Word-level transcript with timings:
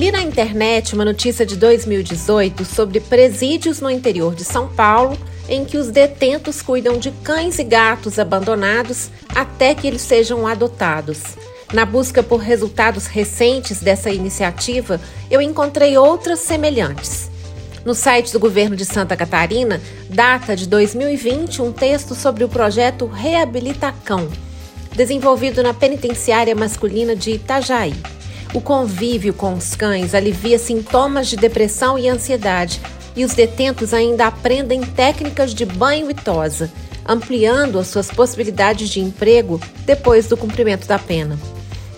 Li 0.00 0.10
na 0.10 0.22
internet 0.22 0.94
uma 0.94 1.04
notícia 1.04 1.44
de 1.44 1.56
2018 1.56 2.64
sobre 2.64 3.00
presídios 3.00 3.82
no 3.82 3.90
interior 3.90 4.34
de 4.34 4.44
São 4.44 4.66
Paulo 4.66 5.14
em 5.46 5.62
que 5.62 5.76
os 5.76 5.88
detentos 5.88 6.62
cuidam 6.62 6.98
de 6.98 7.10
cães 7.22 7.58
e 7.58 7.64
gatos 7.64 8.18
abandonados 8.18 9.10
até 9.34 9.74
que 9.74 9.86
eles 9.86 10.00
sejam 10.00 10.46
adotados. 10.46 11.36
Na 11.74 11.84
busca 11.84 12.22
por 12.22 12.38
resultados 12.40 13.04
recentes 13.04 13.82
dessa 13.82 14.08
iniciativa, 14.08 14.98
eu 15.30 15.42
encontrei 15.42 15.98
outras 15.98 16.38
semelhantes. 16.38 17.30
No 17.84 17.94
site 17.94 18.32
do 18.32 18.40
governo 18.40 18.76
de 18.76 18.86
Santa 18.86 19.14
Catarina, 19.18 19.82
data 20.08 20.56
de 20.56 20.66
2020 20.66 21.60
um 21.60 21.72
texto 21.72 22.14
sobre 22.14 22.42
o 22.42 22.48
projeto 22.48 23.04
Reabilitacão, 23.04 24.30
desenvolvido 24.96 25.62
na 25.62 25.74
penitenciária 25.74 26.54
masculina 26.54 27.14
de 27.14 27.32
Itajaí. 27.32 27.92
O 28.52 28.60
convívio 28.60 29.32
com 29.32 29.54
os 29.54 29.76
cães 29.76 30.14
alivia 30.14 30.58
sintomas 30.58 31.28
de 31.28 31.36
depressão 31.36 31.96
e 31.96 32.08
ansiedade, 32.08 32.80
e 33.14 33.24
os 33.24 33.32
detentos 33.32 33.94
ainda 33.94 34.26
aprendem 34.26 34.80
técnicas 34.80 35.54
de 35.54 35.64
banho 35.64 36.10
e 36.10 36.14
tosa, 36.14 36.70
ampliando 37.06 37.78
as 37.78 37.86
suas 37.86 38.10
possibilidades 38.10 38.88
de 38.88 39.00
emprego 39.00 39.60
depois 39.84 40.26
do 40.26 40.36
cumprimento 40.36 40.86
da 40.86 40.98
pena. 40.98 41.38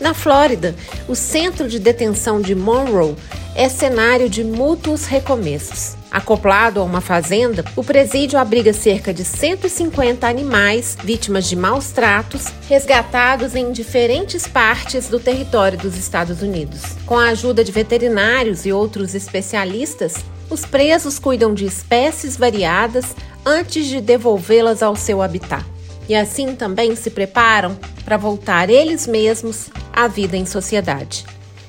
Na 0.02 0.12
Flórida, 0.12 0.74
o 1.06 1.14
centro 1.14 1.68
de 1.68 1.78
detenção 1.78 2.40
de 2.40 2.56
Monroe 2.56 3.14
é 3.54 3.68
cenário 3.68 4.28
de 4.28 4.42
mútuos 4.42 5.06
recomeços. 5.06 5.94
Acoplado 6.10 6.80
a 6.80 6.82
uma 6.82 7.00
fazenda, 7.00 7.64
o 7.76 7.84
presídio 7.84 8.36
abriga 8.36 8.72
cerca 8.72 9.14
de 9.14 9.24
150 9.24 10.26
animais 10.26 10.98
vítimas 11.04 11.48
de 11.48 11.54
maus 11.54 11.92
tratos, 11.92 12.46
resgatados 12.68 13.54
em 13.54 13.70
diferentes 13.70 14.44
partes 14.44 15.06
do 15.06 15.20
território 15.20 15.78
dos 15.78 15.96
Estados 15.96 16.42
Unidos. 16.42 16.80
Com 17.06 17.16
a 17.16 17.28
ajuda 17.28 17.62
de 17.62 17.70
veterinários 17.70 18.66
e 18.66 18.72
outros 18.72 19.14
especialistas, 19.14 20.14
os 20.50 20.66
presos 20.66 21.20
cuidam 21.20 21.54
de 21.54 21.64
espécies 21.64 22.36
variadas 22.36 23.14
antes 23.46 23.86
de 23.86 24.00
devolvê-las 24.00 24.82
ao 24.82 24.96
seu 24.96 25.22
habitat. 25.22 25.64
E 26.08 26.14
assim 26.16 26.56
também 26.56 26.96
se 26.96 27.08
preparam 27.08 27.78
para 28.04 28.16
voltar 28.16 28.68
eles 28.68 29.06
mesmos 29.06 29.70
à 29.92 30.08
vida 30.08 30.36
em 30.36 30.46
sociedade. 30.46 31.24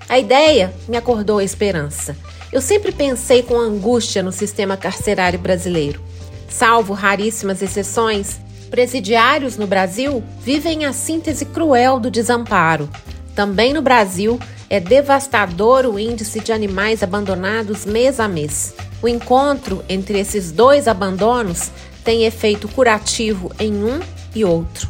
A 0.08 0.20
ideia 0.20 0.74
me 0.88 0.98
acordou 0.98 1.40
a 1.40 1.44
esperança. 1.44 2.16
Eu 2.52 2.62
sempre 2.62 2.92
pensei 2.92 3.42
com 3.42 3.60
angústia 3.60 4.22
no 4.22 4.32
sistema 4.32 4.78
carcerário 4.78 5.40
brasileiro. 5.40 6.02
Salvo 6.48 6.94
raríssimas 6.94 7.62
exceções, 7.62 8.40
presidiários 8.70 9.58
no 9.58 9.66
Brasil 9.66 10.24
vivem 10.42 10.86
a 10.86 10.94
síntese 10.94 11.46
cruel 11.46 12.00
do 12.00 12.12
desamparo. 12.12 12.90
Também 13.36 13.74
no 13.74 13.82
Brasil, 13.82 14.40
é 14.70 14.80
devastador 14.80 15.86
o 15.86 16.00
índice 16.00 16.40
de 16.40 16.52
animais 16.52 17.04
abandonados 17.04 17.86
mês 17.86 18.20
a 18.20 18.28
mês. 18.28 18.74
O 19.02 19.08
encontro 19.08 19.84
entre 19.88 20.20
esses 20.20 20.52
dois 20.52 20.88
abandonos 20.88 21.72
tem 22.04 22.26
efeito 22.26 22.68
curativo 22.68 23.52
em 23.60 23.84
um 23.84 24.00
e 24.34 24.44
outro. 24.44 24.90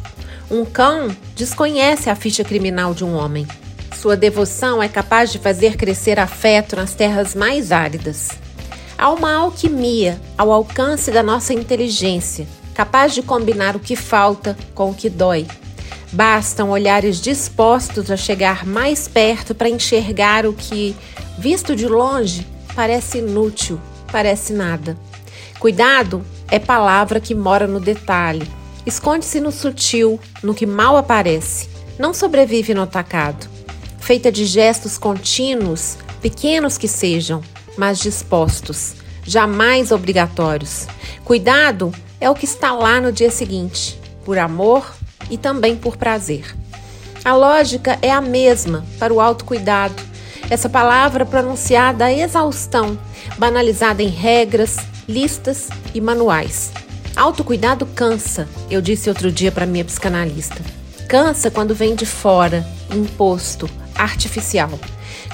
Um 0.54 0.64
cão 0.64 1.08
desconhece 1.34 2.08
a 2.08 2.14
ficha 2.14 2.44
criminal 2.44 2.94
de 2.94 3.04
um 3.04 3.16
homem. 3.16 3.44
Sua 3.92 4.16
devoção 4.16 4.80
é 4.80 4.86
capaz 4.86 5.32
de 5.32 5.38
fazer 5.40 5.76
crescer 5.76 6.20
afeto 6.20 6.76
nas 6.76 6.94
terras 6.94 7.34
mais 7.34 7.72
áridas. 7.72 8.28
Há 8.96 9.10
uma 9.10 9.34
alquimia 9.34 10.16
ao 10.38 10.52
alcance 10.52 11.10
da 11.10 11.24
nossa 11.24 11.52
inteligência, 11.52 12.46
capaz 12.72 13.12
de 13.12 13.20
combinar 13.20 13.74
o 13.74 13.80
que 13.80 13.96
falta 13.96 14.56
com 14.76 14.90
o 14.90 14.94
que 14.94 15.10
dói. 15.10 15.44
Bastam 16.12 16.70
olhares 16.70 17.20
dispostos 17.20 18.08
a 18.08 18.16
chegar 18.16 18.64
mais 18.64 19.08
perto 19.08 19.56
para 19.56 19.68
enxergar 19.68 20.46
o 20.46 20.52
que, 20.52 20.94
visto 21.36 21.74
de 21.74 21.88
longe, 21.88 22.46
parece 22.76 23.18
inútil, 23.18 23.80
parece 24.12 24.52
nada. 24.52 24.96
Cuidado 25.58 26.24
é 26.48 26.60
palavra 26.60 27.18
que 27.18 27.34
mora 27.34 27.66
no 27.66 27.80
detalhe. 27.80 28.48
Esconde-se 28.86 29.40
no 29.40 29.50
sutil, 29.50 30.20
no 30.42 30.54
que 30.54 30.66
mal 30.66 30.96
aparece. 30.96 31.68
Não 31.98 32.12
sobrevive 32.12 32.74
no 32.74 32.82
atacado 32.82 33.54
feita 34.04 34.30
de 34.30 34.44
gestos 34.44 34.98
contínuos, 34.98 35.96
pequenos 36.20 36.76
que 36.76 36.86
sejam, 36.86 37.40
mas 37.74 37.98
dispostos, 37.98 38.96
jamais 39.24 39.90
obrigatórios. 39.90 40.86
Cuidado 41.24 41.90
é 42.20 42.28
o 42.28 42.34
que 42.34 42.44
está 42.44 42.72
lá 42.72 43.00
no 43.00 43.10
dia 43.10 43.30
seguinte, 43.30 43.98
por 44.22 44.36
amor 44.36 44.94
e 45.30 45.38
também 45.38 45.74
por 45.74 45.96
prazer. 45.96 46.54
A 47.24 47.34
lógica 47.34 47.98
é 48.02 48.10
a 48.10 48.20
mesma 48.20 48.84
para 48.98 49.14
o 49.14 49.22
autocuidado. 49.22 50.02
Essa 50.50 50.68
palavra 50.68 51.24
pronunciada 51.24 52.04
a 52.04 52.12
exaustão, 52.12 52.98
banalizada 53.38 54.02
em 54.02 54.08
regras, 54.08 54.76
listas 55.08 55.70
e 55.94 56.00
manuais. 56.02 56.70
Autocuidado 57.16 57.86
cansa, 57.86 58.48
eu 58.68 58.80
disse 58.80 59.08
outro 59.08 59.30
dia 59.30 59.52
para 59.52 59.66
minha 59.66 59.84
psicanalista. 59.84 60.60
Cansa 61.08 61.48
quando 61.48 61.74
vem 61.74 61.94
de 61.94 62.04
fora, 62.04 62.66
imposto, 62.92 63.70
artificial. 63.94 64.70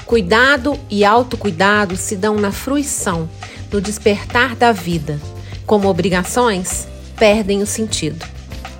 Cuidado 0.05 0.79
e 0.91 1.03
autocuidado 1.03 1.97
se 1.97 2.15
dão 2.15 2.35
na 2.35 2.51
fruição, 2.51 3.27
no 3.71 3.81
despertar 3.81 4.55
da 4.55 4.71
vida. 4.71 5.19
Como 5.65 5.87
obrigações, 5.87 6.87
perdem 7.17 7.63
o 7.63 7.67
sentido. 7.67 8.23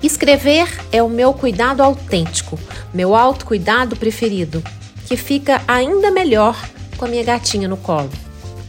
Escrever 0.00 0.68
é 0.92 1.02
o 1.02 1.08
meu 1.08 1.32
cuidado 1.32 1.82
autêntico, 1.82 2.58
meu 2.94 3.16
autocuidado 3.16 3.96
preferido, 3.96 4.62
que 5.06 5.16
fica 5.16 5.60
ainda 5.66 6.10
melhor 6.10 6.56
com 6.96 7.04
a 7.04 7.08
minha 7.08 7.24
gatinha 7.24 7.66
no 7.66 7.76
colo. 7.76 8.10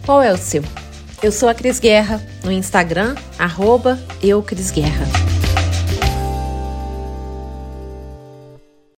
Qual 0.06 0.22
é 0.22 0.34
o 0.34 0.38
seu? 0.38 0.64
Eu 1.24 1.32
sou 1.32 1.48
a 1.48 1.54
Cris 1.54 1.80
Guerra, 1.80 2.22
no 2.44 2.52
Instagram, 2.52 3.16
arroba 3.40 3.98
eucrisguerra. 4.22 5.23